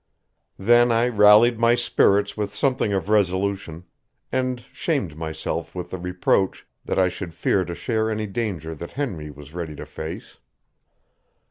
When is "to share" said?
7.65-8.09